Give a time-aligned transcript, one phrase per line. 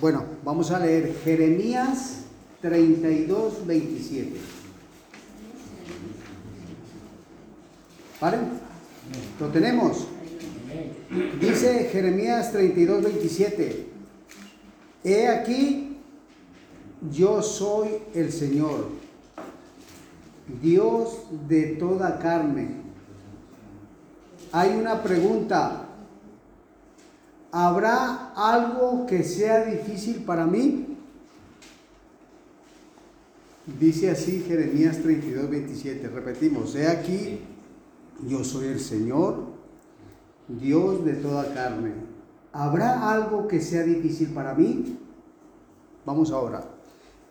[0.00, 2.20] Bueno, vamos a leer Jeremías
[2.60, 4.32] 32, 27.
[8.20, 8.38] ¿Vale?
[9.40, 10.06] ¿Lo tenemos?
[11.40, 13.86] Dice Jeremías 32, 27.
[15.02, 15.96] He aquí,
[17.10, 18.90] yo soy el Señor,
[20.62, 22.68] Dios de toda carne.
[24.52, 25.87] Hay una pregunta.
[27.50, 30.98] ¿Habrá algo que sea difícil para mí?
[33.78, 36.08] Dice así Jeremías 32, 27.
[36.08, 37.40] Repetimos, he aquí,
[38.26, 39.44] yo soy el Señor,
[40.48, 41.92] Dios de toda carne.
[42.52, 44.98] ¿Habrá algo que sea difícil para mí?
[46.04, 46.64] Vamos ahora.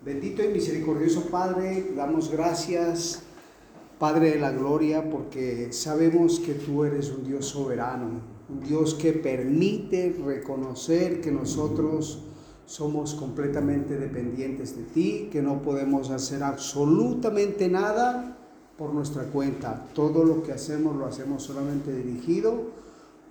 [0.06, 3.24] Bendito y misericordioso Padre, damos gracias,
[3.98, 9.14] Padre de la Gloria, porque sabemos que tú eres un Dios soberano, un Dios que
[9.14, 12.20] permite reconocer que nosotros
[12.66, 18.38] somos completamente dependientes de ti, que no podemos hacer absolutamente nada
[18.78, 19.86] por nuestra cuenta.
[19.94, 22.78] Todo lo que hacemos lo hacemos solamente dirigido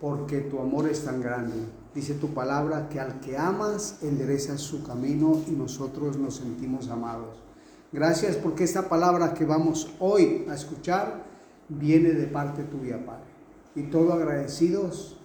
[0.00, 1.56] porque tu amor es tan grande.
[1.94, 7.36] Dice tu palabra que al que amas endereza su camino y nosotros nos sentimos amados.
[7.92, 11.24] Gracias porque esta palabra que vamos hoy a escuchar
[11.68, 13.35] viene de parte tuya, Padre
[13.76, 15.18] y todo agradecidos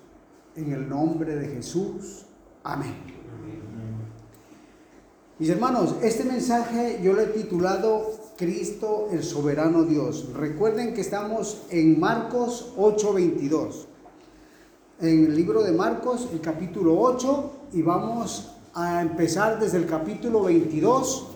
[0.55, 2.25] en el nombre de Jesús.
[2.63, 2.93] Amén.
[5.39, 10.33] Mis hermanos, este mensaje yo lo he titulado Cristo el soberano Dios.
[10.35, 13.87] Recuerden que estamos en Marcos 8:22.
[14.99, 20.43] En el libro de Marcos, el capítulo 8, y vamos a empezar desde el capítulo
[20.43, 21.27] 22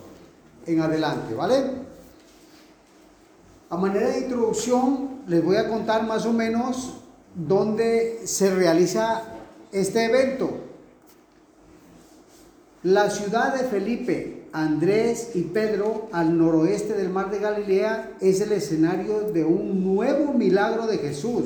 [0.66, 1.86] en adelante, ¿vale?
[3.68, 7.05] A manera de introducción, les voy a contar más o menos
[7.36, 9.22] donde se realiza
[9.70, 10.50] este evento.
[12.82, 18.52] La ciudad de Felipe, Andrés y Pedro, al noroeste del mar de Galilea, es el
[18.52, 21.44] escenario de un nuevo milagro de Jesús.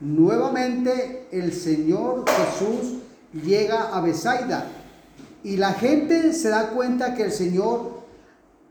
[0.00, 3.00] Nuevamente el Señor Jesús
[3.44, 4.66] llega a Besaida
[5.44, 8.00] y la gente se da cuenta que el Señor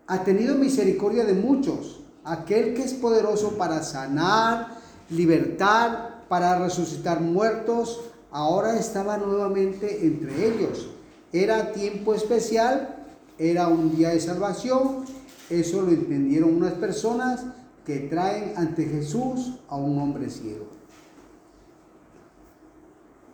[0.08, 4.80] ha tenido misericordia de muchos, aquel que es poderoso para sanar,
[5.12, 8.00] libertar para resucitar muertos,
[8.31, 10.88] ahora estaba nuevamente entre ellos.
[11.34, 13.03] Era tiempo especial,
[13.38, 15.06] era un día de salvación,
[15.50, 17.44] eso lo entendieron unas personas
[17.84, 20.67] que traen ante Jesús a un hombre ciego.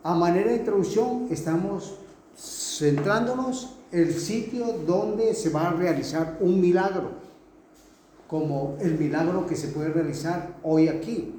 [0.01, 1.95] A manera de introducción estamos
[2.37, 7.11] centrándonos en el sitio donde se va a realizar un milagro,
[8.27, 11.33] como el milagro que se puede realizar hoy aquí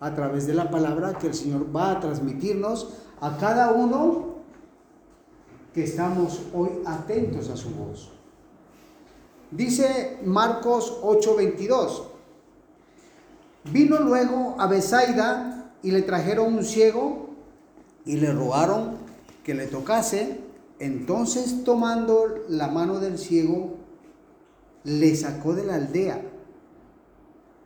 [0.00, 4.36] a través de la palabra que el Señor va a transmitirnos a cada uno
[5.72, 8.10] que estamos hoy atentos a su voz.
[9.50, 12.02] Dice Marcos 8:22,
[13.72, 17.30] vino luego a Besaida y le trajeron un ciego
[18.04, 18.96] y le rogaron
[19.44, 20.40] que le tocase.
[20.78, 23.76] Entonces tomando la mano del ciego,
[24.84, 26.22] le sacó de la aldea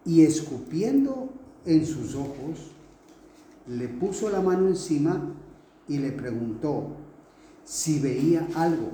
[0.04, 1.28] y escupiendo
[1.64, 2.70] en sus ojos,
[3.66, 5.20] le puso la mano encima
[5.88, 6.88] y le preguntó
[7.64, 8.90] si veía algo.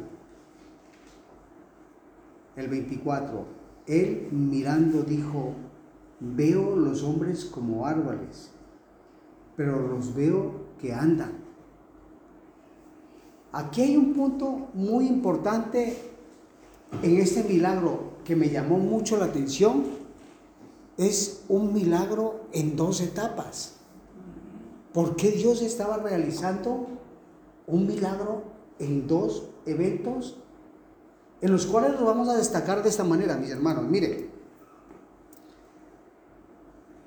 [2.56, 3.44] El 24,
[3.87, 5.53] él mirando dijo,
[6.21, 8.50] veo los hombres como árboles,
[9.56, 11.32] pero los veo que andan.
[13.53, 15.97] Aquí hay un punto muy importante
[17.03, 19.84] en este milagro que me llamó mucho la atención
[20.97, 23.76] es un milagro en dos etapas.
[24.92, 26.86] ¿Por qué Dios estaba realizando
[27.66, 28.44] un milagro
[28.78, 30.38] en dos eventos
[31.40, 33.84] en los cuales lo vamos a destacar de esta manera, mis hermanos?
[33.84, 34.30] Mire,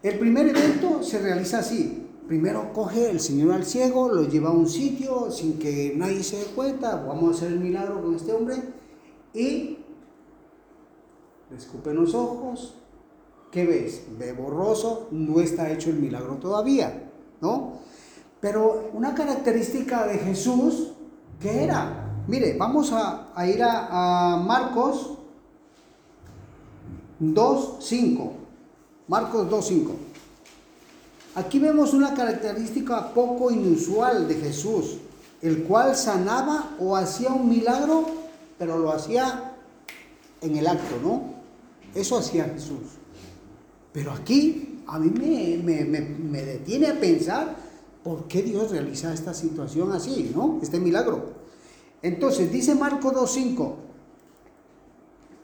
[0.03, 2.05] el primer evento se realiza así.
[2.27, 6.37] Primero coge el Señor al ciego, lo lleva a un sitio sin que nadie se
[6.37, 8.55] dé cuenta, vamos a hacer el milagro con este hombre
[9.33, 9.79] y
[11.49, 12.75] le escupen los ojos,
[13.51, 14.03] ¿Qué ves?
[14.17, 17.09] Ve borroso, no está hecho el milagro todavía,
[17.41, 17.79] ¿no?
[18.39, 20.91] Pero una característica de Jesús,
[21.39, 22.23] ¿qué era?
[22.27, 25.17] Mire, vamos a, ir a, a Marcos
[27.19, 28.31] 2.5.
[29.07, 29.91] Marcos 2.5.
[31.35, 34.97] Aquí vemos una característica poco inusual de Jesús,
[35.41, 38.05] el cual sanaba o hacía un milagro,
[38.57, 39.53] pero lo hacía
[40.41, 41.21] en el acto, ¿no?
[41.95, 42.99] Eso hacía Jesús.
[43.91, 47.55] Pero aquí a mí me, detiene a pensar
[48.03, 50.59] por qué Dios realiza esta situación así, ¿no?
[50.61, 51.33] Este milagro.
[52.01, 53.73] Entonces, dice Marco 2.5,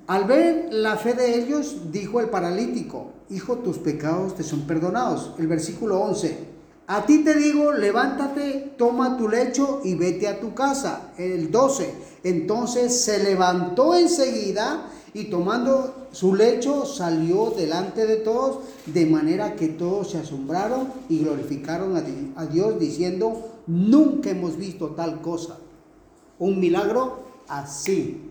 [0.08, 5.34] al ver la fe de ellos, dijo el paralítico, Hijo, tus pecados te son perdonados.
[5.40, 6.38] El versículo 11,
[6.86, 11.12] a ti te digo, levántate, toma tu lecho y vete a tu casa.
[11.18, 11.94] El 12,
[12.24, 19.70] entonces se levantó enseguida y tomando su lecho salió delante de todos, de manera que
[19.70, 21.96] todos se asombraron y glorificaron
[22.36, 25.58] a Dios diciendo, nunca hemos visto tal cosa.
[26.38, 28.30] Un milagro así.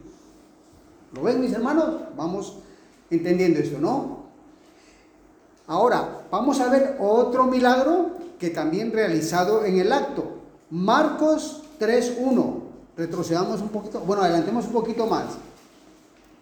[1.14, 2.00] ¿Lo ven mis hermanos?
[2.18, 2.58] Vamos
[3.08, 4.24] entendiendo esto, ¿no?
[5.66, 10.34] Ahora, vamos a ver otro milagro que también realizado en el acto.
[10.68, 12.60] Marcos 3.1.
[12.94, 15.28] Retrocedamos un poquito, bueno, adelantemos un poquito más.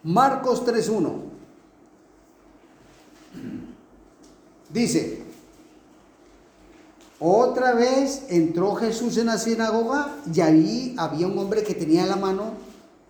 [0.03, 1.11] Marcos 3.1.
[4.71, 5.23] Dice,
[7.19, 12.17] otra vez entró Jesús en la sinagoga y allí había un hombre que tenía la
[12.17, 12.53] mano,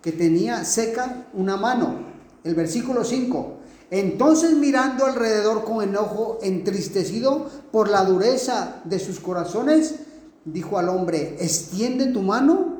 [0.02, 1.96] que tenía seca una mano.
[2.44, 3.54] El versículo 5.
[3.90, 9.96] Entonces mirando alrededor con enojo, entristecido por la dureza de sus corazones,
[10.44, 12.73] dijo al hombre, extiende tu mano.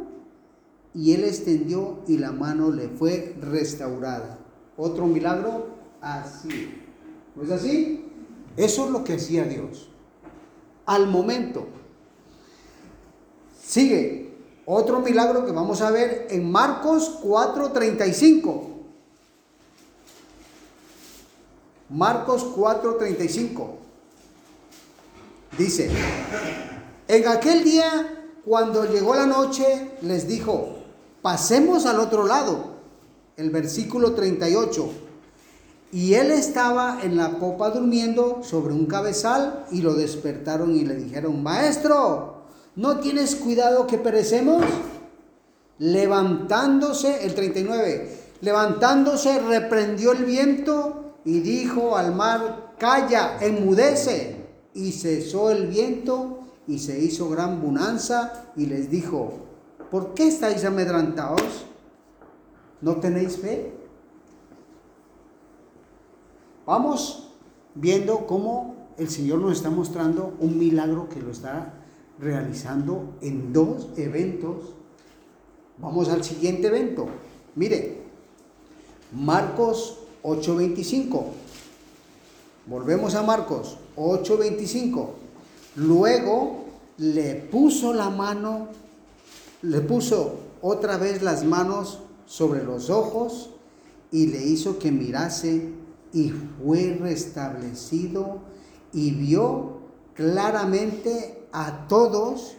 [0.94, 4.38] Y él extendió y la mano le fue restaurada.
[4.76, 5.66] Otro milagro
[6.00, 6.82] así.
[7.34, 8.04] ¿No es así?
[8.56, 9.88] Eso es lo que hacía Dios.
[10.86, 11.66] Al momento.
[13.60, 14.34] Sigue.
[14.66, 18.70] Otro milagro que vamos a ver en Marcos 4:35.
[21.90, 23.78] Marcos 4:35.
[25.58, 25.88] Dice,
[27.06, 30.73] en aquel día, cuando llegó la noche, les dijo,
[31.24, 32.74] pasemos al otro lado.
[33.38, 34.90] El versículo 38.
[35.90, 40.96] Y él estaba en la copa durmiendo sobre un cabezal y lo despertaron y le
[40.96, 42.42] dijeron, maestro,
[42.76, 44.66] ¿no tienes cuidado que perecemos?
[45.78, 54.44] Levantándose, el 39, levantándose reprendió el viento y dijo al mar, calla, enmudece.
[54.74, 59.43] Y cesó el viento y se hizo gran bonanza y les dijo,
[59.94, 61.66] ¿por qué estáis amedrantados?
[62.80, 63.72] ¿No tenéis fe?
[66.66, 67.28] Vamos
[67.76, 71.74] viendo cómo el Señor nos está mostrando un milagro que lo está
[72.18, 74.74] realizando en dos eventos.
[75.78, 77.06] Vamos al siguiente evento.
[77.54, 78.02] Mire,
[79.12, 81.22] Marcos 8.25.
[82.66, 85.06] Volvemos a Marcos 8.25.
[85.76, 86.64] Luego
[86.98, 88.70] le puso la mano,
[89.64, 93.50] le puso otra vez las manos sobre los ojos
[94.10, 95.72] y le hizo que mirase
[96.12, 98.40] y fue restablecido
[98.92, 99.78] y vio
[100.14, 102.56] claramente a todos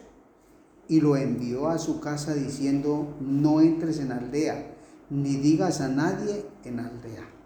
[0.88, 4.74] y lo envió a su casa diciendo, no entres en aldea,
[5.10, 7.36] ni digas a nadie en aldea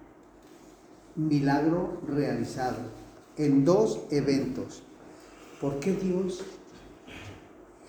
[1.17, 2.79] milagro realizado
[3.37, 4.83] en dos eventos.
[5.61, 6.43] ¿Por qué Dios,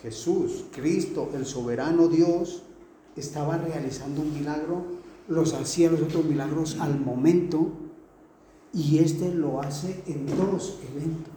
[0.01, 2.63] Jesús, Cristo, el soberano Dios,
[3.15, 4.83] estaba realizando un milagro?
[5.27, 7.69] Los hacía los otros milagros al momento
[8.73, 11.33] y este lo hace en dos eventos.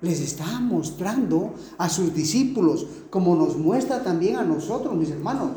[0.00, 5.50] Les está mostrando a sus discípulos, como nos muestra también a nosotros, mis hermanos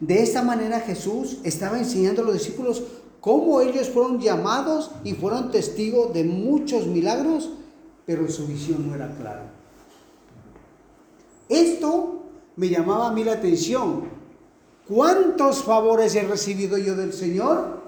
[0.00, 2.82] de esta manera Jesús estaba enseñando a los discípulos
[3.20, 7.50] cómo ellos fueron llamados y fueron testigos de muchos milagros,
[8.06, 9.50] pero su visión no era clara.
[11.48, 12.22] Esto
[12.56, 14.08] me llamaba a mí la atención.
[14.88, 17.80] ¿Cuántos favores he recibido yo del Señor?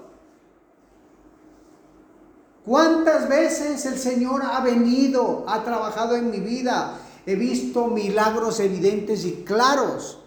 [2.65, 6.97] ¿Cuántas veces el Señor ha venido, ha trabajado en mi vida?
[7.25, 10.19] He visto milagros evidentes y claros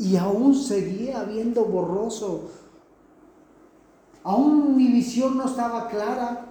[0.00, 2.50] y aún seguía viendo borroso.
[4.24, 6.49] Aún mi visión no estaba clara.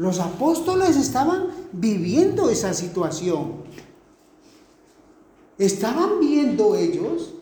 [0.00, 3.56] Los apóstoles estaban viviendo esa situación.
[5.58, 7.34] Estaban viendo ellos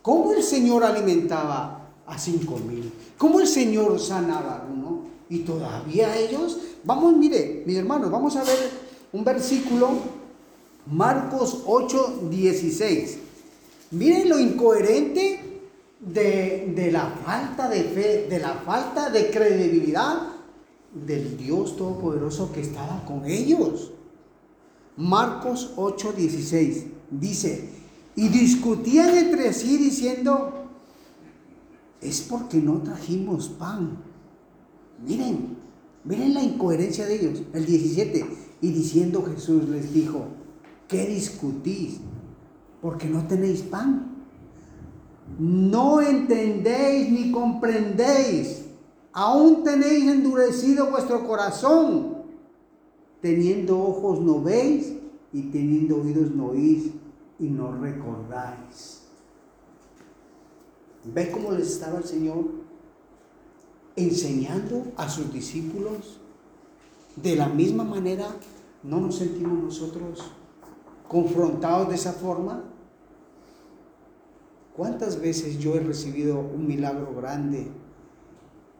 [0.00, 5.02] cómo el Señor alimentaba a cinco mil, cómo el Señor sanaba a uno.
[5.28, 8.70] Y todavía ellos, vamos, mire, mis hermanos, vamos a ver
[9.12, 9.90] un versículo,
[10.86, 13.18] Marcos 8, 16.
[13.90, 15.60] Miren lo incoherente
[16.00, 20.37] de, la falta de fe, de la falta de credibilidad
[20.94, 23.92] del Dios Todopoderoso que estaba con ellos.
[24.96, 27.70] Marcos 8:16 dice,
[28.16, 30.58] y discutían entre sí diciendo,
[32.00, 33.98] es porque no trajimos pan.
[35.06, 35.56] Miren,
[36.04, 37.42] miren la incoherencia de ellos.
[37.52, 38.26] El 17,
[38.60, 40.26] Y diciendo Jesús les dijo,
[40.88, 42.00] ¿qué discutís?
[42.82, 44.16] Porque no tenéis pan.
[45.38, 48.67] No entendéis ni comprendéis.
[49.12, 52.18] Aún tenéis endurecido vuestro corazón.
[53.20, 54.92] Teniendo ojos no veis
[55.32, 56.92] y teniendo oídos no oís
[57.38, 59.02] y no recordáis.
[61.04, 62.44] ¿Ve cómo les estaba el Señor
[63.96, 66.20] enseñando a sus discípulos?
[67.16, 68.28] De la misma manera,
[68.82, 70.30] ¿no nos sentimos nosotros
[71.08, 72.62] confrontados de esa forma?
[74.76, 77.68] ¿Cuántas veces yo he recibido un milagro grande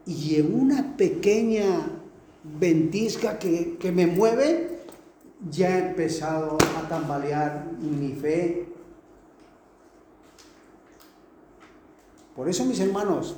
[0.09, 1.87] y en una pequeña
[2.59, 4.79] ventisca que, que me mueve,
[5.51, 8.67] ya he empezado a tambalear mi fe?
[12.35, 13.35] Por eso, mis hermanos,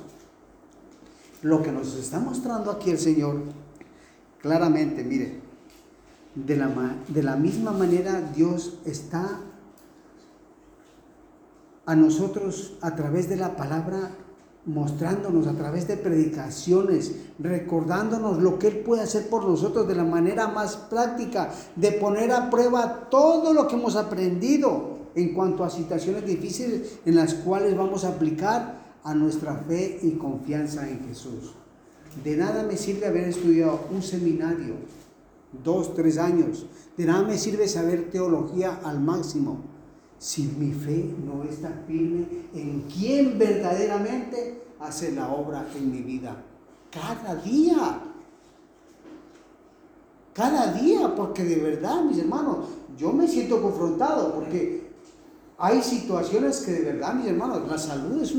[1.42, 3.42] lo que nos está mostrando aquí el Señor,
[4.40, 5.40] claramente, mire,
[6.34, 9.40] de la, de la misma manera Dios está
[11.84, 14.12] a nosotros a través de la palabra
[14.64, 20.04] mostrándonos a través de predicaciones, recordándonos lo que Él puede hacer por nosotros de la
[20.04, 25.70] manera más práctica, de poner a prueba todo lo que hemos aprendido en cuanto a
[25.70, 31.54] situaciones difíciles en las cuales vamos a aplicar a nuestra fe y confianza en Jesús.
[32.22, 34.74] De nada me sirve haber estudiado un seminario,
[35.64, 36.66] dos, tres años.
[36.96, 39.71] De nada me sirve saber teología al máximo
[40.22, 42.24] si mi fe no está firme
[42.54, 46.36] en quien verdaderamente hace la obra en mi vida.
[46.92, 48.00] Cada día.
[50.32, 54.92] Cada día, porque de verdad, mis hermanos, yo me siento confrontado porque
[55.58, 58.32] hay situaciones que de verdad, mis hermanos, la salud es,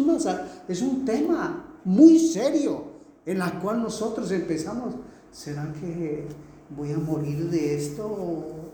[0.70, 2.82] es un tema muy serio
[3.26, 4.94] en la cual nosotros empezamos,
[5.34, 6.28] ¿será que
[6.78, 8.72] voy a morir de esto?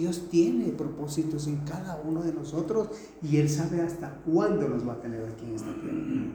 [0.00, 2.88] Dios tiene propósitos en cada uno de nosotros
[3.22, 6.32] y Él sabe hasta cuándo nos va a tener aquí en esta tierra.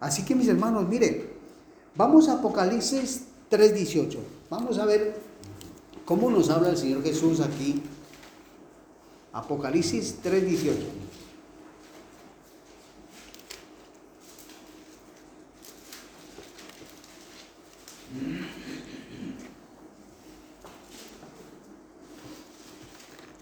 [0.00, 1.34] Así que mis hermanos, mire,
[1.94, 4.16] vamos a Apocalipsis 3.18.
[4.48, 5.20] Vamos a ver
[6.04, 7.82] cómo nos habla el Señor Jesús aquí
[9.32, 11.07] Apocalipsis 3:18.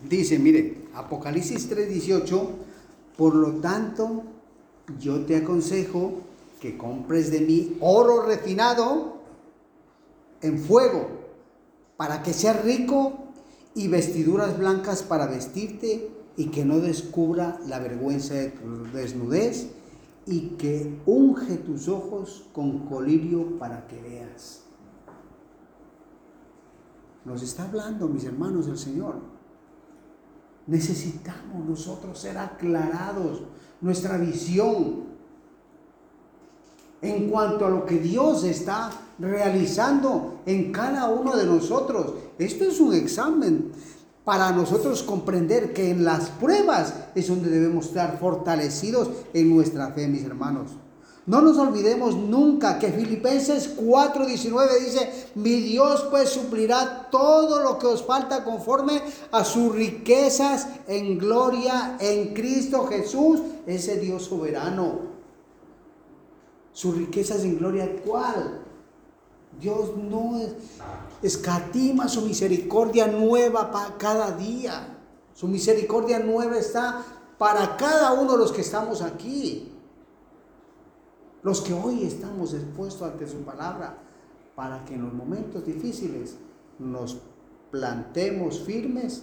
[0.09, 2.49] Dice, mire, Apocalipsis 3:18,
[3.17, 4.23] por lo tanto,
[5.01, 6.21] yo te aconsejo
[6.61, 9.17] que compres de mí oro refinado
[10.43, 11.09] en fuego,
[11.97, 13.15] para que seas rico
[13.75, 19.69] y vestiduras blancas para vestirte y que no descubra la vergüenza de tu desnudez
[20.27, 24.63] y que unge tus ojos con colirio para que veas.
[27.25, 29.36] Nos está hablando, mis hermanos, del Señor.
[30.67, 33.43] Necesitamos nosotros ser aclarados,
[33.81, 35.05] nuestra visión
[37.03, 42.15] en cuanto a lo que Dios está realizando en cada uno de nosotros.
[42.39, 43.71] Esto es un examen
[44.25, 50.09] para nosotros comprender que en las pruebas es donde debemos estar fortalecidos en nuestra fe,
[50.09, 50.73] mis hermanos.
[51.27, 57.89] No nos olvidemos nunca que Filipenses 4:19 dice, mi Dios pues suplirá todo lo que
[57.89, 59.03] os falta conforme
[59.33, 65.17] a sus riquezas en gloria en Cristo Jesús, ese Dios soberano.
[66.73, 68.61] Sus riquezas en gloria, ¿cuál?
[69.61, 70.41] Dios no
[71.23, 74.97] escatima su misericordia nueva para cada día.
[75.35, 77.05] Su misericordia nueva está
[77.37, 79.76] para cada uno de los que estamos aquí.
[81.47, 83.97] Los que hoy estamos expuestos ante su palabra,
[84.57, 86.37] para que en los momentos difíciles
[86.81, 87.19] nos
[87.71, 89.23] plantemos firmes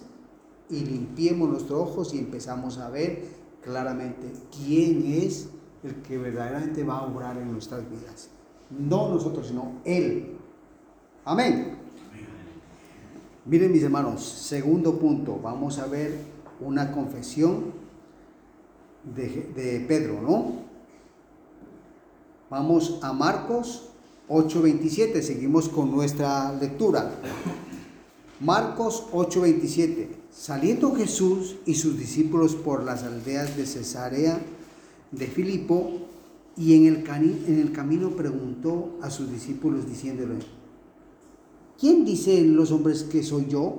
[0.70, 3.24] y limpiemos nuestros ojos y empezamos a ver
[3.60, 5.50] claramente quién es
[5.82, 8.30] el que verdaderamente va a obrar en nuestras vidas.
[8.70, 10.38] No nosotros, sino Él.
[11.26, 11.76] Amén.
[13.44, 16.16] Miren mis hermanos, segundo punto, vamos a ver
[16.58, 17.74] una confesión
[19.14, 20.73] de, de Pedro, ¿no?
[22.50, 23.84] Vamos a Marcos
[24.28, 27.10] 8:27, seguimos con nuestra lectura.
[28.40, 30.10] Marcos 8:27.
[30.30, 34.38] Saliendo Jesús y sus discípulos por las aldeas de Cesarea
[35.10, 35.90] de Filipo,
[36.56, 37.08] y en el,
[37.48, 40.34] en el camino preguntó a sus discípulos diciéndole,
[41.78, 43.78] ¿quién dicen los hombres que soy yo?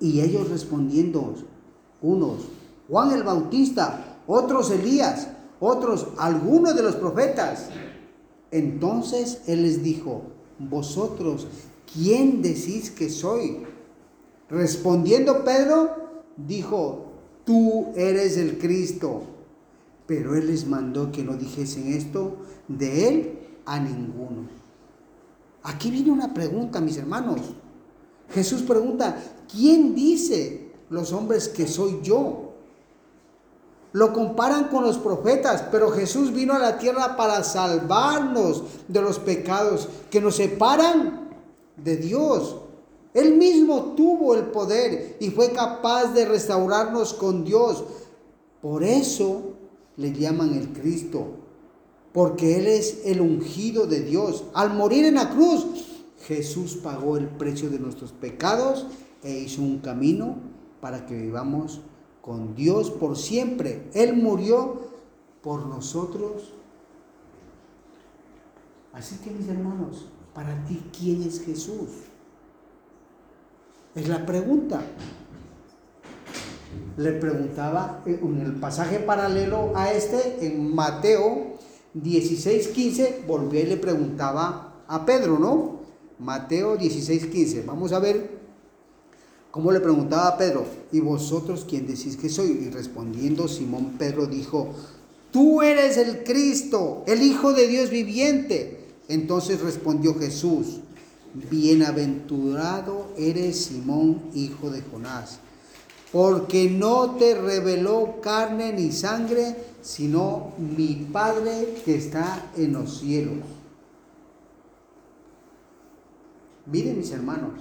[0.00, 1.34] Y ellos respondiendo,
[2.00, 2.44] unos,
[2.88, 5.28] Juan el Bautista, otros Elías,
[5.64, 7.68] otros algunos de los profetas.
[8.50, 10.22] Entonces él les dijo,
[10.58, 11.46] vosotros,
[11.92, 13.64] ¿quién decís que soy?
[14.48, 17.06] Respondiendo Pedro, dijo,
[17.44, 19.22] tú eres el Cristo.
[20.06, 22.36] Pero él les mandó que no dijesen esto
[22.68, 24.48] de él a ninguno.
[25.62, 27.40] Aquí viene una pregunta, mis hermanos.
[28.30, 29.16] Jesús pregunta,
[29.50, 32.43] ¿quién dice los hombres que soy yo?
[33.94, 39.20] Lo comparan con los profetas, pero Jesús vino a la tierra para salvarnos de los
[39.20, 41.30] pecados que nos separan
[41.76, 42.56] de Dios.
[43.14, 47.84] Él mismo tuvo el poder y fue capaz de restaurarnos con Dios.
[48.60, 49.52] Por eso
[49.96, 51.28] le llaman el Cristo,
[52.12, 54.42] porque Él es el ungido de Dios.
[54.54, 55.66] Al morir en la cruz,
[56.26, 58.88] Jesús pagó el precio de nuestros pecados
[59.22, 60.34] e hizo un camino
[60.80, 61.80] para que vivamos
[62.24, 63.82] con Dios por siempre.
[63.92, 64.80] Él murió
[65.42, 66.54] por nosotros.
[68.94, 71.90] Así que mis hermanos, para ti, ¿quién es Jesús?
[73.94, 74.80] Es la pregunta.
[76.96, 81.58] Le preguntaba en el pasaje paralelo a este, en Mateo
[81.92, 85.80] 16, 15, volvió y le preguntaba a Pedro, ¿no?
[86.18, 87.62] Mateo 16, 15.
[87.66, 88.33] Vamos a ver
[89.54, 92.66] cómo le preguntaba Pedro, ¿y vosotros quién decís que soy?
[92.66, 94.74] Y respondiendo Simón Pedro dijo,
[95.30, 98.88] tú eres el Cristo, el Hijo de Dios viviente.
[99.06, 100.80] Entonces respondió Jesús,
[101.34, 105.38] bienaventurado eres Simón, hijo de Jonás,
[106.10, 113.38] porque no te reveló carne ni sangre, sino mi Padre que está en los cielos.
[116.66, 117.52] Miren mis hermanos,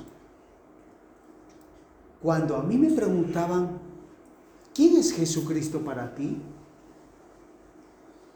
[2.24, 3.80] cuando a mí me preguntaban,
[4.74, 6.38] ¿quién es Jesucristo para ti?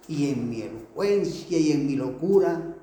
[0.09, 2.75] Y en mi elocuencia y en mi locura,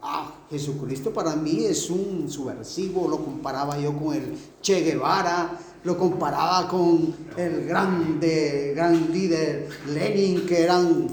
[0.00, 5.98] ah, Jesucristo para mí es un subversivo, lo comparaba yo con el Che Guevara, lo
[5.98, 11.08] comparaba con el grande, gran líder Lenin, que eran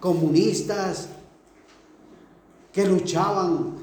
[0.00, 1.10] comunistas,
[2.72, 3.76] que luchaban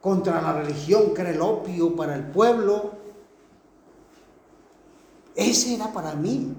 [0.00, 2.95] contra la religión, que era el opio para el pueblo.
[5.36, 6.54] Ese era para mí.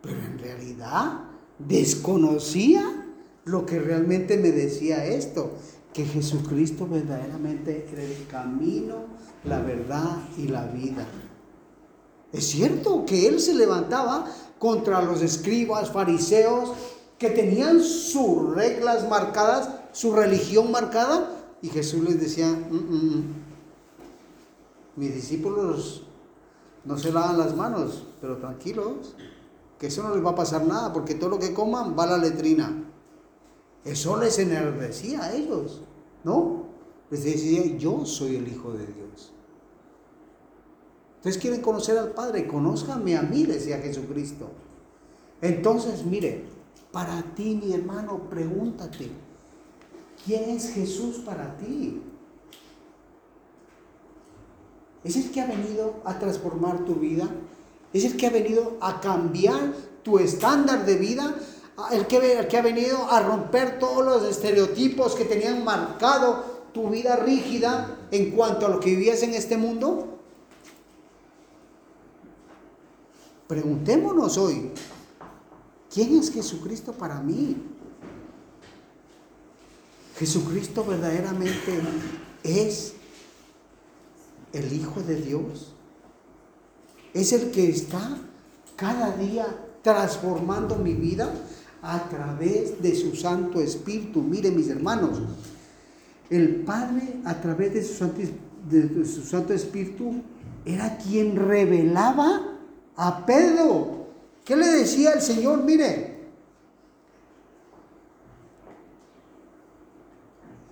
[0.00, 1.24] Pero en realidad
[1.58, 3.04] desconocía
[3.44, 5.52] lo que realmente me decía esto,
[5.92, 9.04] que Jesucristo verdaderamente era el camino,
[9.44, 11.06] la verdad y la vida.
[12.32, 14.26] Es cierto que él se levantaba
[14.58, 16.72] contra los escribas, fariseos,
[17.18, 21.30] que tenían sus reglas marcadas, su religión marcada,
[21.62, 23.24] y Jesús les decía, mm, mm, mm,
[24.96, 26.06] mis discípulos
[26.84, 29.14] no se lavan las manos, pero tranquilos,
[29.78, 32.06] que eso no les va a pasar nada, porque todo lo que coman va a
[32.10, 32.84] la letrina.
[33.84, 35.82] Eso les enardecía a ellos,
[36.22, 36.64] ¿no?
[37.10, 39.32] Les decía, yo soy el Hijo de Dios.
[41.16, 44.50] Ustedes quieren conocer al Padre, conózcanme a mí, decía Jesucristo.
[45.40, 46.44] Entonces, mire,
[46.92, 49.10] para ti, mi hermano, pregúntate,
[50.24, 52.02] ¿quién es Jesús para ti?
[55.04, 57.28] Es el que ha venido a transformar tu vida.
[57.92, 61.34] Es el que ha venido a cambiar tu estándar de vida.
[61.92, 66.88] El que, el que ha venido a romper todos los estereotipos que tenían marcado tu
[66.88, 70.18] vida rígida en cuanto a lo que vivías en este mundo.
[73.46, 74.70] Preguntémonos hoy,
[75.92, 77.56] ¿quién es Jesucristo para mí?
[80.18, 81.80] Jesucristo verdaderamente
[82.42, 82.94] es
[84.54, 85.74] el Hijo de Dios.
[87.12, 88.16] Es el que está
[88.76, 89.46] cada día
[89.82, 91.30] transformando mi vida
[91.82, 94.22] a través de su Santo Espíritu.
[94.22, 95.20] Miren mis hermanos,
[96.30, 98.20] el Padre a través de su Santo,
[98.70, 100.22] de su Santo Espíritu
[100.64, 102.42] era quien revelaba
[102.96, 104.06] a Pedro.
[104.44, 105.62] ¿Qué le decía el Señor?
[105.62, 106.13] Mire,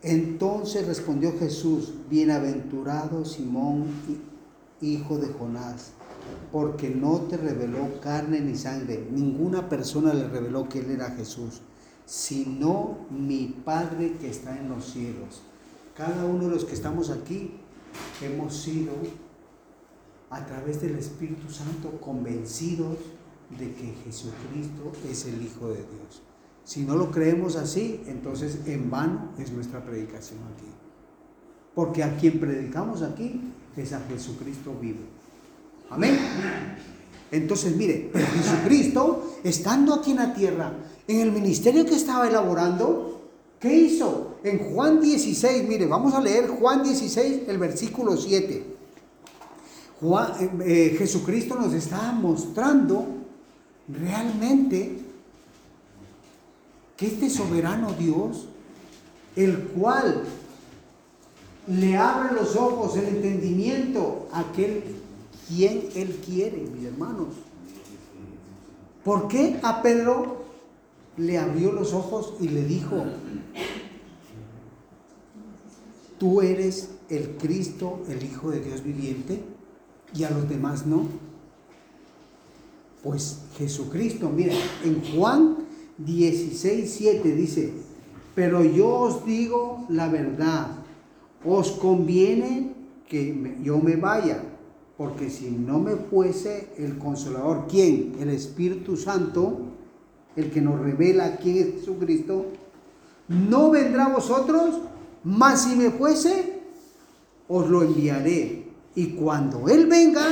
[0.03, 3.87] Entonces respondió Jesús, bienaventurado Simón,
[4.81, 5.93] hijo de Jonás,
[6.51, 11.61] porque no te reveló carne ni sangre, ninguna persona le reveló que él era Jesús,
[12.05, 15.43] sino mi Padre que está en los cielos.
[15.97, 17.53] Cada uno de los que estamos aquí
[18.21, 18.93] hemos sido
[20.31, 22.99] a través del Espíritu Santo convencidos
[23.57, 26.23] de que Jesucristo es el Hijo de Dios.
[26.65, 30.67] Si no lo creemos así, entonces en vano es nuestra predicación aquí.
[31.75, 33.41] Porque a quien predicamos aquí
[33.77, 35.01] es a Jesucristo vivo.
[35.91, 36.19] Amén.
[37.31, 40.73] Entonces, mire, Jesucristo, estando aquí en la tierra,
[41.09, 43.13] en el ministerio que estaba elaborando,
[43.63, 44.39] ¿Qué hizo?
[44.43, 48.65] En Juan 16, mire, vamos a leer Juan 16, el versículo 7.
[50.01, 53.07] Juan, eh, eh, Jesucristo nos está mostrando
[53.87, 54.99] realmente
[57.07, 58.49] este soberano Dios,
[59.37, 60.25] el cual
[61.67, 64.83] le abre los ojos, el entendimiento a aquel
[65.49, 67.29] quien Él quiere, mis hermanos.
[69.05, 70.45] ¿Por qué a Pedro
[71.17, 73.05] le abrió los ojos y le dijo,
[76.19, 79.43] tú eres el Cristo, el Hijo de Dios viviente,
[80.15, 81.07] y a los demás no?
[83.03, 85.62] Pues Jesucristo, mira, en Juan
[86.05, 87.73] 16, 7 dice,
[88.35, 90.69] pero yo os digo la verdad,
[91.45, 92.73] os conviene
[93.09, 94.43] que yo me vaya,
[94.97, 98.15] porque si no me fuese el consolador, ¿quién?
[98.21, 99.61] El Espíritu Santo,
[100.37, 102.47] el que nos revela quién es Jesucristo,
[103.29, 104.81] no vendrá a vosotros,
[105.25, 106.61] mas si me fuese,
[107.49, 108.67] os lo enviaré.
[108.95, 110.25] Y cuando Él venga,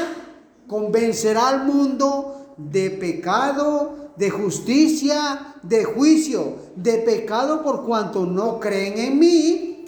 [0.66, 8.98] convencerá al mundo de pecado, de justicia, de juicio, de pecado por cuanto no creen
[8.98, 9.84] en mí.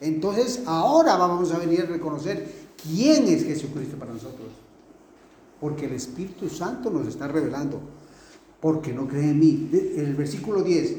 [0.00, 2.50] Entonces ahora vamos a venir a reconocer
[2.82, 4.48] quién es Jesucristo para nosotros.
[5.60, 7.80] Porque el Espíritu Santo nos está revelando.
[8.60, 9.70] Porque no creen en mí.
[9.96, 10.96] El versículo 10.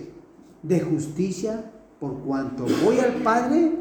[0.62, 3.72] De justicia por cuanto voy al Padre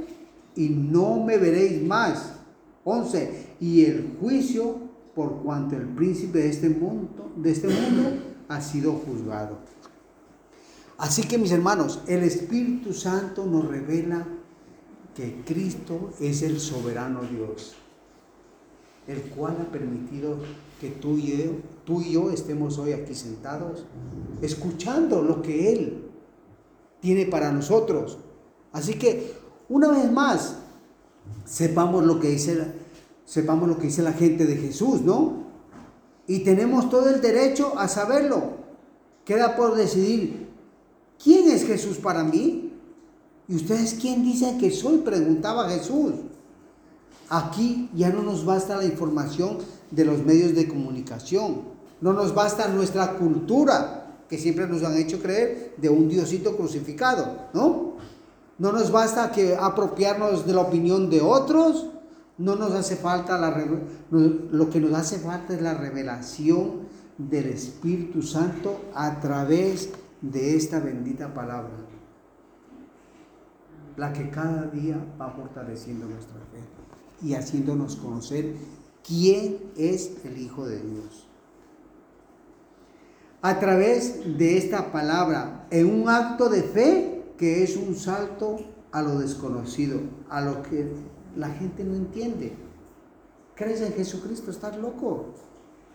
[0.57, 2.33] y no me veréis más.
[2.85, 3.57] 11.
[3.61, 4.79] Y el juicio
[5.15, 9.57] por cuanto el príncipe de este mundo, de este mundo ha sido juzgado.
[10.99, 14.27] Así que mis hermanos, el Espíritu Santo nos revela
[15.15, 17.77] que Cristo es el soberano Dios
[19.11, 20.37] el cual ha permitido
[20.81, 21.53] que tú y, yo,
[21.85, 23.85] tú y yo estemos hoy aquí sentados,
[24.41, 26.11] escuchando lo que Él
[27.01, 28.19] tiene para nosotros.
[28.73, 29.35] Así que,
[29.69, 30.57] una vez más,
[31.45, 32.73] sepamos lo que dice,
[33.25, 35.50] sepamos lo que dice la gente de Jesús, ¿no?
[36.27, 38.59] Y tenemos todo el derecho a saberlo.
[39.25, 40.49] Queda por decidir,
[41.23, 42.73] ¿quién es Jesús para mí?
[43.49, 44.99] ¿Y ustedes quién dicen que soy?
[44.99, 46.13] Preguntaba Jesús.
[47.29, 49.59] Aquí ya no nos basta la información
[49.91, 51.63] de los medios de comunicación,
[52.01, 57.49] no nos basta nuestra cultura, que siempre nos han hecho creer de un Diosito crucificado,
[57.53, 57.95] ¿no?
[58.59, 61.87] No nos basta que apropiarnos de la opinión de otros,
[62.41, 63.55] no nos hace falta la
[64.11, 69.91] lo que nos hace falta es la revelación del Espíritu Santo a través
[70.23, 71.75] de esta bendita palabra,
[73.99, 78.55] la que cada día va fortaleciendo nuestra fe y haciéndonos conocer
[79.07, 81.27] quién es el Hijo de Dios.
[83.43, 88.57] A través de esta palabra, en un acto de fe que es un salto
[88.93, 90.01] a lo desconocido,
[90.31, 90.91] a lo que
[91.37, 92.53] la gente no entiende.
[93.55, 94.51] ¿Crees en Jesucristo?
[94.51, 95.27] ¿Estás loco?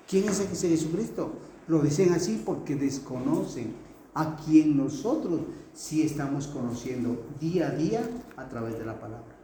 [0.07, 1.33] ¿Quién es ese Jesucristo?
[1.67, 3.73] Lo dicen así porque desconocen
[4.13, 5.41] a quien nosotros
[5.73, 9.35] sí estamos conociendo día a día a través de la palabra.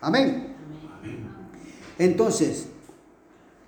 [0.00, 0.56] Amén.
[1.98, 2.66] Entonces,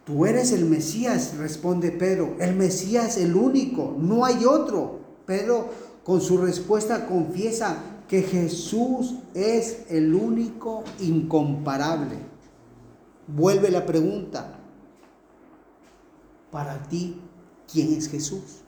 [0.05, 2.37] tú eres el Mesías, responde Pedro.
[2.41, 4.99] El Mesías, el único, no hay otro.
[5.25, 5.69] Pedro
[6.03, 12.15] con su respuesta confiesa que Jesús es el único incomparable.
[13.27, 14.57] Vuelve la pregunta,
[16.53, 17.21] para ti,
[17.73, 18.61] ¿quién es Jesús?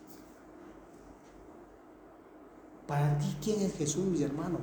[2.89, 4.63] Para ti, ¿quién es Jesús, mis hermanos?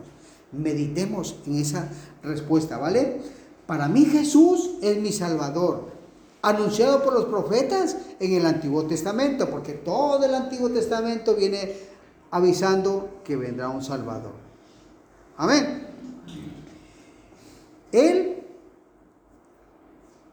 [0.51, 1.87] Meditemos en esa
[2.21, 3.21] respuesta, ¿vale?
[3.65, 5.91] Para mí Jesús es mi Salvador,
[6.41, 11.73] anunciado por los profetas en el Antiguo Testamento, porque todo el Antiguo Testamento viene
[12.31, 14.42] avisando que vendrá un Salvador.
[15.37, 15.87] Amén.
[17.91, 18.43] Él,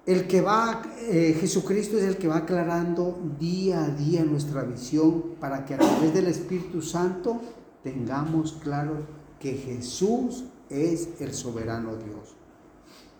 [0.06, 5.36] el que va, eh, Jesucristo es el que va aclarando día a día nuestra visión
[5.40, 7.40] para que a través del Espíritu Santo
[7.82, 9.06] tengamos claro
[9.38, 12.36] que Jesús es el soberano Dios.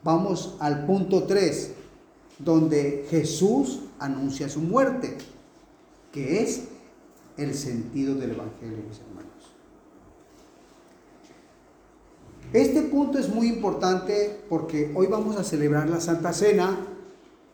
[0.02, 1.72] Vamos al punto 3,
[2.38, 5.18] donde Jesús anuncia su muerte,
[6.12, 6.64] que es
[7.36, 9.29] el sentido del Evangelio, mis hermanos.
[12.52, 16.76] Este punto es muy importante porque hoy vamos a celebrar la Santa Cena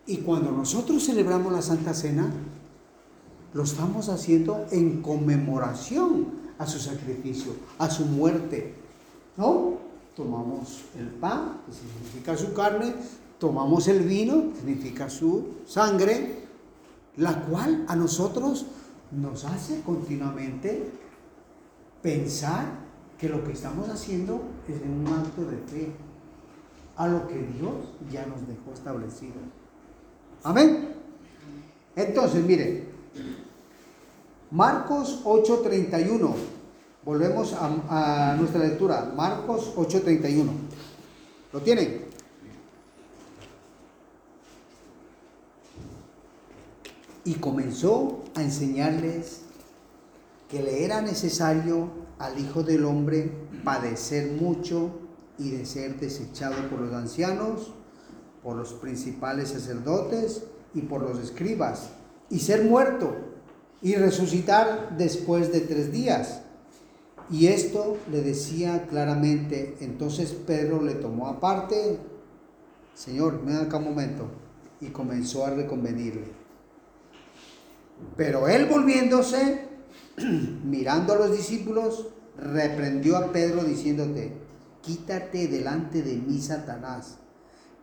[0.07, 2.33] y cuando nosotros celebramos la Santa Cena,
[3.53, 6.29] lo estamos haciendo en conmemoración
[6.59, 8.75] a su sacrificio, a su muerte,
[9.37, 9.75] ¿no?
[10.17, 12.95] tomamos el pan, que significa su carne,
[13.39, 16.47] tomamos el vino, que significa su sangre,
[17.19, 18.65] la cual a nosotros
[19.13, 20.91] nos hace continuamente
[22.01, 22.86] pensar
[23.19, 25.93] que lo que estamos haciendo es un acto de fe
[26.97, 27.75] a lo que Dios
[28.11, 29.35] ya nos dejó establecido.
[30.43, 30.95] Amén.
[31.95, 32.89] Entonces, mire,
[34.51, 36.35] Marcos 8:31.
[37.05, 39.13] Volvemos a, a, nuestra lectura.
[39.17, 40.47] Marcos 8:31.
[41.53, 42.05] ¿Lo tienen?
[47.25, 49.43] Y comenzó a enseñarles
[50.49, 53.31] que le era necesario al Hijo del Hombre
[53.65, 54.91] padecer mucho
[55.39, 57.73] y de ser desechado por los ancianos,
[58.43, 61.91] por los principales sacerdotes y por los escribas,
[62.31, 63.15] y ser muerto
[63.83, 66.43] y resucitar después de tres días.
[67.31, 71.99] Y esto le decía claramente, entonces Pedro le tomó aparte,
[72.95, 74.27] Señor, ven acá un momento,
[74.81, 76.29] y comenzó a reconvenirle.
[78.17, 79.67] Pero él volviéndose,
[80.65, 82.07] mirando a los discípulos,
[82.39, 84.33] reprendió a Pedro diciéndote,
[84.83, 87.19] quítate delante de mí, Satanás,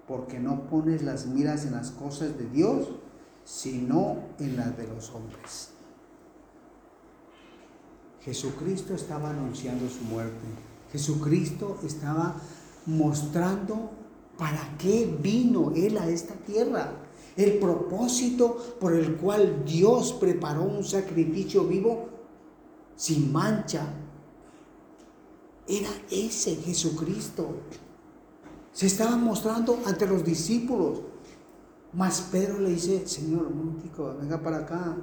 [0.07, 2.89] porque no pones las miras en las cosas de Dios,
[3.45, 5.69] sino en las de los hombres.
[8.21, 10.45] Jesucristo estaba anunciando su muerte.
[10.91, 12.35] Jesucristo estaba
[12.85, 13.91] mostrando
[14.37, 16.91] para qué vino Él a esta tierra.
[17.35, 22.12] El propósito por el cual Dios preparó un sacrificio vivo
[22.95, 23.87] sin mancha.
[25.67, 27.47] Era ese Jesucristo.
[28.71, 31.01] Se estaba mostrando ante los discípulos.
[31.93, 34.97] Mas Pedro le dice, Señor, Montico, venga para acá.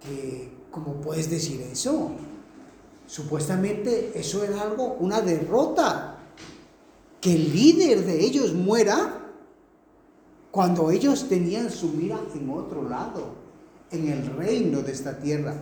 [0.00, 2.12] Que, ¿Cómo puedes decir eso?
[3.06, 6.16] Supuestamente eso era algo, una derrota.
[7.20, 9.20] Que el líder de ellos muera
[10.50, 13.34] cuando ellos tenían su mira en otro lado,
[13.90, 15.54] en el reino de esta tierra.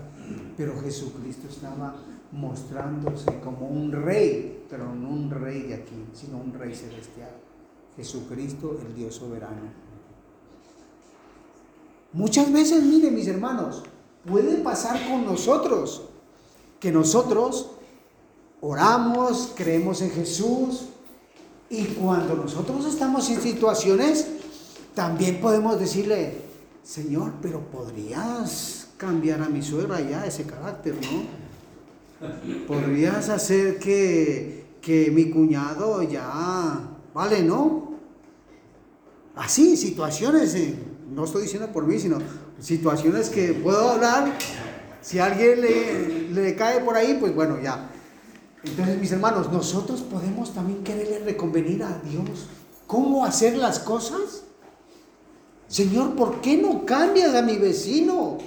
[0.56, 1.96] Pero Jesucristo estaba
[2.32, 7.30] mostrándose como un rey, pero no un rey de aquí, sino un rey celestial.
[7.96, 9.88] Jesucristo, el Dios soberano.
[12.12, 13.82] Muchas veces, miren mis hermanos,
[14.26, 16.02] puede pasar con nosotros
[16.80, 17.70] que nosotros
[18.60, 20.86] oramos, creemos en Jesús
[21.70, 24.26] y cuando nosotros estamos en situaciones,
[24.94, 26.40] también podemos decirle,
[26.82, 32.66] Señor, pero podrías cambiar a mi suegra ya ese carácter, ¿no?
[32.66, 36.80] Podrías hacer que, que mi cuñado ya,
[37.14, 37.94] vale, ¿no?
[39.36, 40.56] Así, situaciones,
[41.14, 42.18] no estoy diciendo por mí, sino
[42.58, 44.36] situaciones que puedo hablar.
[45.00, 47.88] Si alguien le, le cae por ahí, pues bueno, ya.
[48.64, 52.48] Entonces, mis hermanos, nosotros podemos también quererle reconvenir a Dios
[52.88, 54.42] cómo hacer las cosas.
[55.68, 58.38] Señor, ¿por qué no cambias a mi vecino?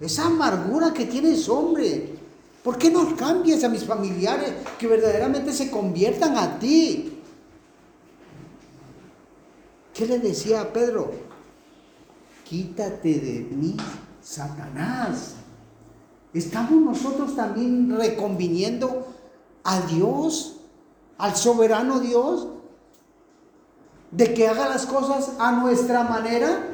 [0.00, 2.14] Esa amargura que tienes, hombre.
[2.62, 7.20] ¿Por qué no cambias a mis familiares que verdaderamente se conviertan a ti?
[9.92, 11.12] ¿Qué le decía a Pedro?
[12.44, 13.76] Quítate de mí,
[14.22, 15.34] Satanás.
[16.32, 19.06] Estamos nosotros también reconviniendo
[19.62, 20.56] a Dios,
[21.16, 22.48] al soberano Dios,
[24.10, 26.73] de que haga las cosas a nuestra manera.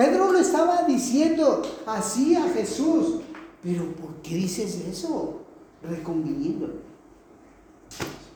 [0.00, 3.20] Pedro le estaba diciendo así a Jesús,
[3.62, 5.42] pero ¿por qué dices eso?
[5.82, 6.70] Reconviniendo.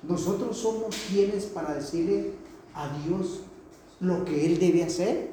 [0.03, 2.33] Nosotros somos quienes para decirle
[2.75, 3.45] a Dios
[3.99, 5.33] lo que Él debe hacer.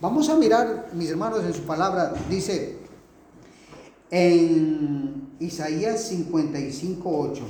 [0.00, 2.78] Vamos a mirar, mis hermanos, en su palabra, dice
[4.10, 7.42] en Isaías 55, 8.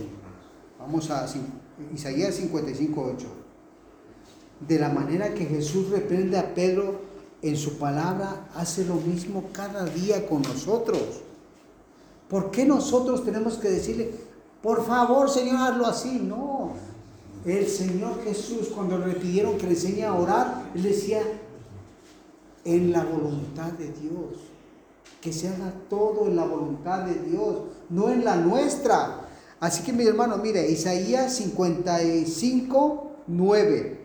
[0.80, 1.24] Vamos a
[1.94, 3.43] Isaías 55, 8.
[4.66, 7.00] De la manera que Jesús reprende a Pedro
[7.42, 11.00] en su palabra, hace lo mismo cada día con nosotros.
[12.29, 14.12] ¿Por qué nosotros tenemos que decirle,
[14.62, 16.20] por favor, Señor, hazlo así?
[16.22, 16.72] No.
[17.44, 21.20] El Señor Jesús, cuando le pidieron que le enseñe a orar, él decía,
[22.64, 24.38] en la voluntad de Dios.
[25.20, 27.57] Que se haga todo en la voluntad de Dios,
[27.90, 29.29] no en la nuestra.
[29.61, 34.04] Así que mi hermano, mire, Isaías 55, 9.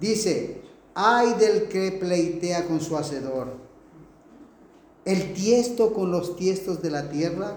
[0.00, 0.62] Dice,
[0.94, 3.54] ay del que pleitea con su hacedor,
[5.04, 7.56] el tiesto con los tiestos de la tierra,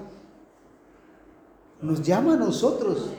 [1.81, 3.09] nos llama a nosotros.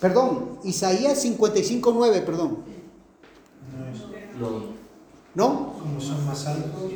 [0.00, 2.58] Perdón, Isaías 55, 9, perdón.
[4.38, 4.72] No.
[5.34, 5.72] ¿No?
[5.78, 6.92] Como son más altos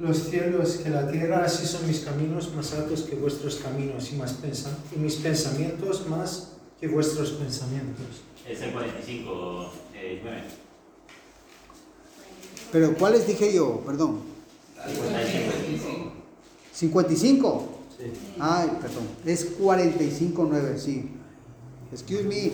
[0.00, 4.16] los cielos que la tierra, así son mis caminos más altos que vuestros caminos y,
[4.16, 8.22] más pensa y mis pensamientos más que vuestros pensamientos.
[8.48, 10.42] Es el 45, eh, 9.
[12.72, 13.82] Pero ¿cuáles dije yo?
[13.84, 14.20] Perdón.
[14.82, 16.12] 55.
[16.72, 17.68] 55.
[17.98, 18.04] Sí.
[18.38, 19.04] Ay, perdón.
[19.26, 21.10] Es 45.9, sí.
[21.92, 22.52] Excuse me.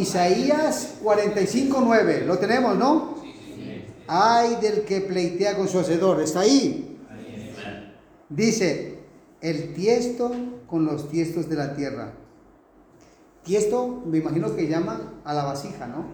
[0.00, 2.24] Isaías 45.9.
[2.24, 3.14] Lo tenemos, ¿no?
[4.06, 6.22] Ay del que pleitea con su hacedor.
[6.22, 6.98] Está ahí.
[8.28, 8.93] Dice,
[9.44, 10.32] el tiesto
[10.66, 12.14] con los tiestos de la tierra.
[13.42, 16.06] Tiesto, me imagino que llaman a la vasija, ¿no?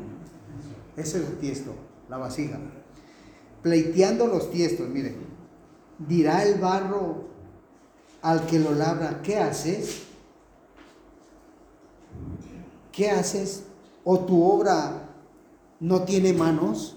[0.97, 1.73] Ese es el tiesto,
[2.09, 2.59] la vasija.
[3.63, 5.15] Pleiteando los tiestos, miren.
[5.97, 7.29] Dirá el barro
[8.21, 10.03] al que lo labra, ¿qué haces?
[12.91, 13.63] ¿Qué haces?
[14.03, 15.09] ¿O tu obra
[15.79, 16.97] no tiene manos?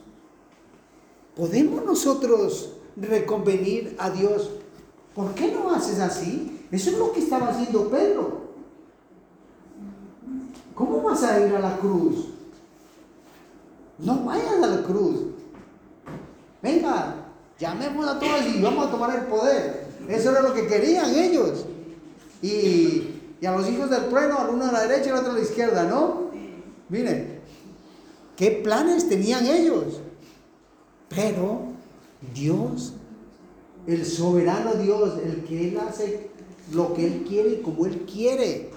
[1.36, 4.63] ¿Podemos nosotros reconvenir a Dios?
[5.16, 6.66] ¿Por qué no haces así?
[6.72, 8.44] Eso es lo que estaba haciendo Pedro.
[10.74, 12.30] ¿Cómo vas a ir a la cruz?
[14.00, 15.20] No vayas a la cruz.
[16.62, 17.16] Venga,
[17.60, 19.88] llamemos a todos y vamos a tomar el poder.
[20.08, 21.66] Eso era lo que querían ellos.
[22.42, 25.32] Y, y a los hijos del trueno, al uno a la derecha y al otro
[25.32, 26.32] a la izquierda, ¿no?
[26.90, 27.40] Miren,
[28.36, 30.02] ¿qué planes tenían ellos?
[31.10, 31.62] Pero
[32.34, 32.94] Dios,
[33.88, 36.30] el soberano Dios, el que Él hace
[36.72, 38.70] lo que Él quiere y como Él quiere.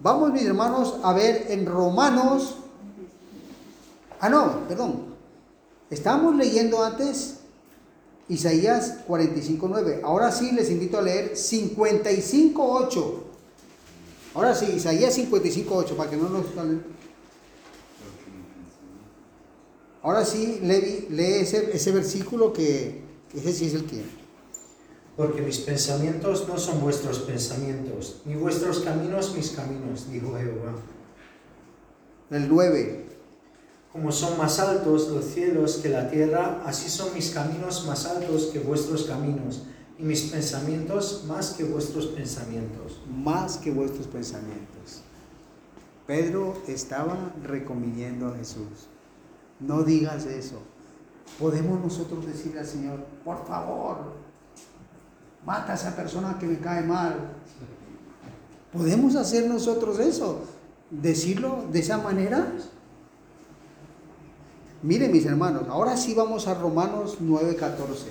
[0.00, 2.56] Vamos, mis hermanos, a ver en Romanos.
[4.20, 5.12] Ah, no, perdón.
[5.90, 7.38] Estábamos leyendo antes
[8.28, 10.00] Isaías 45.9.
[10.02, 13.14] Ahora sí les invito a leer 55.8.
[14.34, 16.46] Ahora sí, Isaías 55.8, para que no nos...
[20.02, 24.02] Ahora sí, lee ese versículo que ese sí es el que...
[25.16, 30.72] Porque mis pensamientos no son vuestros pensamientos, ni vuestros caminos mis caminos, dijo Jehová.
[32.30, 33.06] El 9.
[33.92, 38.46] Como son más altos los cielos que la tierra, así son mis caminos más altos
[38.46, 39.64] que vuestros caminos,
[39.98, 43.02] y mis pensamientos más que vuestros pensamientos.
[43.06, 45.02] Más que vuestros pensamientos.
[46.06, 48.88] Pedro estaba reconviniendo a Jesús.
[49.60, 50.62] No digas eso.
[51.38, 53.96] Podemos nosotros decirle al Señor, por favor,
[55.44, 57.16] mata a esa persona que me cae mal.
[58.72, 60.44] ¿Podemos hacer nosotros eso?
[60.90, 62.52] ¿Decirlo de esa manera?
[64.82, 68.08] Miren mis hermanos, ahora sí vamos a Romanos 9:14.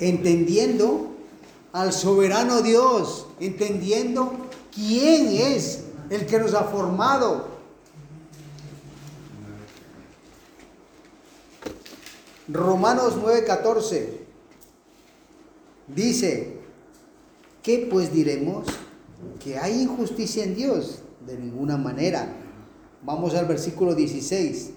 [0.00, 1.14] Entendiendo
[1.72, 4.32] al soberano Dios, entendiendo
[4.74, 7.53] quién es el que nos ha formado.
[12.48, 14.06] Romanos 9:14
[15.88, 16.58] dice,
[17.62, 18.66] ¿qué pues diremos?
[19.42, 20.98] ¿Que hay injusticia en Dios?
[21.26, 22.30] De ninguna manera.
[23.02, 24.72] Vamos al versículo 16.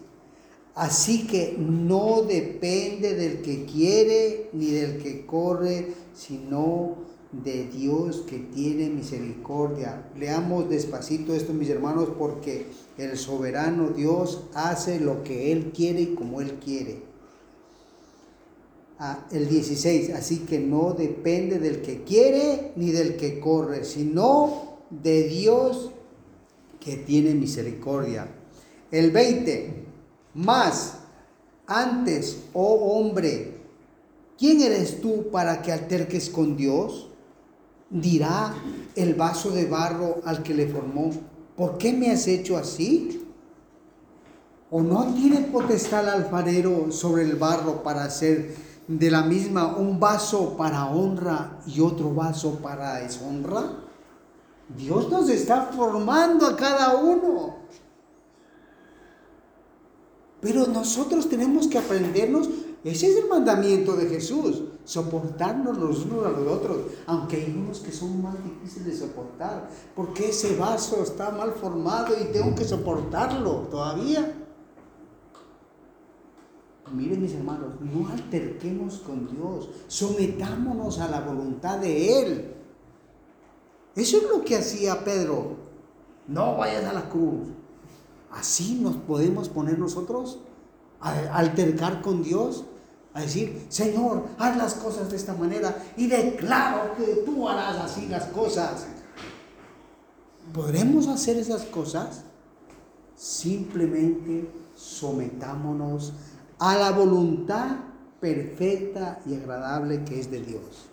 [0.76, 6.96] Así que no depende del que quiere ni del que corre, sino
[7.32, 10.10] de Dios que tiene misericordia.
[10.18, 16.16] Leamos despacito esto, mis hermanos, porque el soberano Dios hace lo que Él quiere y
[16.16, 17.07] como Él quiere.
[19.32, 25.28] El 16, así que no depende del que quiere ni del que corre, sino de
[25.28, 25.92] Dios
[26.80, 28.28] que tiene misericordia.
[28.90, 29.86] El 20,
[30.34, 30.98] más
[31.68, 33.58] antes, oh hombre,
[34.38, 37.10] ¿quién eres tú para que alterques con Dios?
[37.92, 38.56] Dirá
[38.96, 41.12] el vaso de barro al que le formó,
[41.56, 43.28] ¿por qué me has hecho así?
[44.72, 50.00] ¿O no tiene potestad el alfarero sobre el barro para hacer de la misma un
[50.00, 53.84] vaso para honra y otro vaso para deshonra?
[54.76, 57.56] Dios nos está formando a cada uno.
[60.42, 62.50] Pero nosotros tenemos que aprendernos,
[62.84, 67.80] ese es el mandamiento de Jesús, soportarnos los unos a los otros, aunque hay unos
[67.80, 72.66] que son más difíciles de soportar, porque ese vaso está mal formado y tengo que
[72.66, 74.47] soportarlo todavía.
[76.94, 82.54] Miren mis hermanos, no alterquemos con Dios, sometámonos a la voluntad de Él.
[83.96, 85.58] Eso es lo que hacía Pedro.
[86.28, 87.48] No vayas a la cruz.
[88.32, 90.40] Así nos podemos poner nosotros
[91.00, 92.66] a altercar con Dios,
[93.14, 98.08] a decir, Señor, haz las cosas de esta manera y declaro que tú harás así
[98.08, 98.86] las cosas.
[100.54, 102.24] ¿Podremos hacer esas cosas?
[103.16, 106.14] Simplemente sometámonos
[106.60, 107.78] a la voluntad
[108.20, 110.88] perfecta y agradable que es de Dios.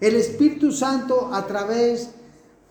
[0.00, 2.10] El Espíritu Santo a través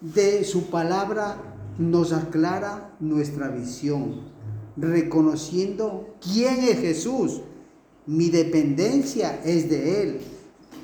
[0.02, 1.38] de su palabra
[1.78, 4.34] nos aclara nuestra visión.
[4.78, 7.40] reconociendo quién es Jesús.
[8.06, 10.22] Mi dependencia es de Él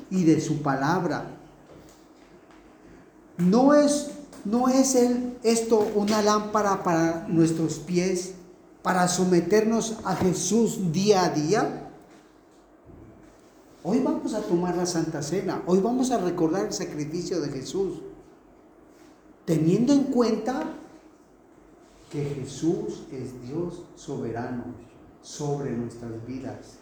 [0.10, 1.26] y de su palabra.
[3.38, 4.12] No es,
[4.46, 4.96] no es
[5.44, 8.36] esto una lámpara para nuestros pies,
[8.82, 11.90] para someternos a Jesús día a día.
[13.84, 18.00] Hoy vamos a tomar la Santa Cena, hoy vamos a recordar el sacrificio de Jesús,
[19.46, 20.66] teniendo en cuenta
[22.12, 24.66] que Jesús es Dios soberano
[25.22, 26.78] sobre nuestras vidas.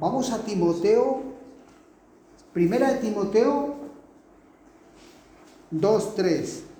[0.00, 1.22] Vamos a Timoteo,
[2.52, 3.74] primera de Timoteo
[5.72, 6.73] 2.3.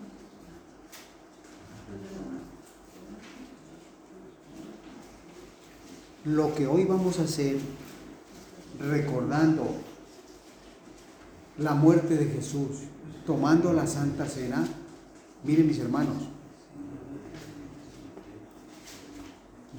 [6.25, 7.59] Lo que hoy vamos a hacer,
[8.81, 9.67] recordando
[11.59, 12.85] la muerte de Jesús,
[13.27, 14.67] tomando la Santa Cena,
[15.45, 16.17] miren mis hermanos,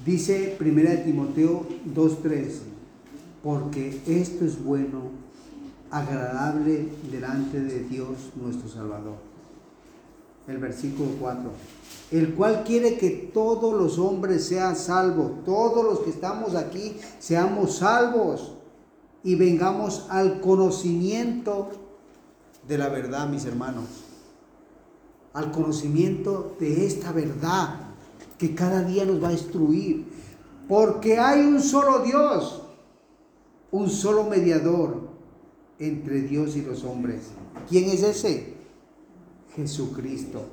[0.04, 2.60] dice 1 Timoteo 2.3,
[3.42, 5.10] porque esto es bueno,
[5.90, 9.25] agradable delante de Dios nuestro Salvador.
[10.48, 11.50] El versículo 4,
[12.12, 17.76] el cual quiere que todos los hombres sean salvos, todos los que estamos aquí seamos
[17.76, 18.52] salvos
[19.24, 21.70] y vengamos al conocimiento
[22.68, 23.86] de la verdad, mis hermanos,
[25.32, 27.80] al conocimiento de esta verdad
[28.38, 30.06] que cada día nos va a instruir,
[30.68, 32.62] porque hay un solo Dios,
[33.72, 35.08] un solo mediador
[35.78, 37.30] entre Dios y los hombres.
[37.68, 38.55] ¿Quién es ese?
[39.56, 40.44] Jesucristo.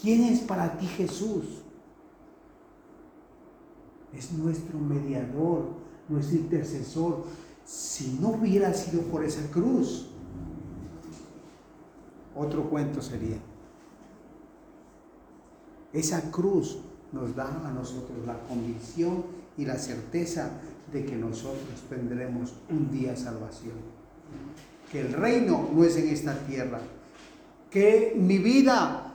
[0.00, 1.44] ¿Quién es para ti Jesús?
[4.14, 5.66] Es nuestro mediador,
[6.08, 7.24] nuestro intercesor.
[7.64, 10.06] Si no hubiera sido por esa cruz,
[12.34, 13.36] otro cuento sería.
[15.92, 16.78] Esa cruz
[17.12, 19.24] nos da a nosotros la convicción
[19.56, 20.50] y la certeza
[20.92, 23.74] de que nosotros tendremos un día salvación.
[24.92, 26.80] Que el reino no es en esta tierra.
[27.70, 29.14] Que mi vida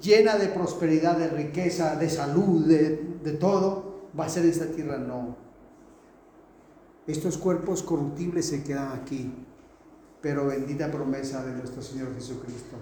[0.00, 4.66] llena de prosperidad, de riqueza, de salud, de, de todo, va a ser en esta
[4.66, 4.98] tierra.
[4.98, 5.36] No.
[7.06, 9.32] Estos cuerpos corruptibles se quedan aquí.
[10.20, 12.76] Pero bendita promesa de nuestro Señor Jesucristo.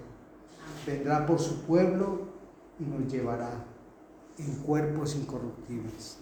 [0.87, 2.21] Vendrá por su pueblo
[2.79, 3.51] y nos llevará
[4.37, 6.17] en cuerpos incorruptibles.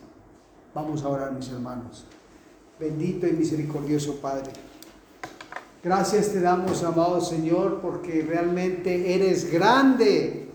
[0.74, 2.06] Vamos a orar, mis hermanos.
[2.80, 4.52] Bendito y misericordioso Padre.
[5.84, 10.48] Gracias te damos, amado Señor, porque realmente eres grande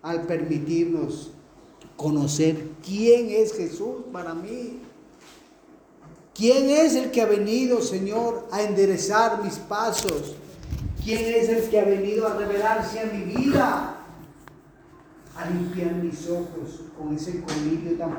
[0.00, 1.30] al permitirnos
[1.94, 4.78] conocer quién es Jesús para mí.
[6.34, 10.36] ¿Quién es el que ha venido, Señor, a enderezar mis pasos?
[11.04, 13.98] ¿Quién es el que ha venido a revelarse a mi vida?
[15.36, 18.12] A limpiar mis ojos con ese colmillo tan